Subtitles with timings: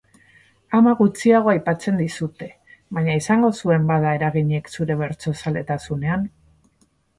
[0.77, 2.47] Ama gutxiago aipatzen dizute,
[2.99, 6.29] baina izango zuen bada eraginik zure bertsozaletasunean.